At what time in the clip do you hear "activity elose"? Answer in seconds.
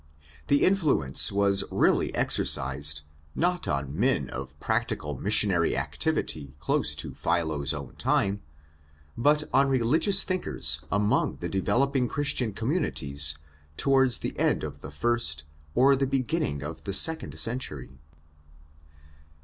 5.77-6.95